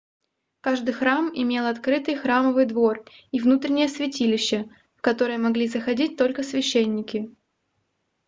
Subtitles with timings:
[0.61, 7.29] каждый храм имел открытый храмовый двор и внутреннее святилище в которое могли заходить только священники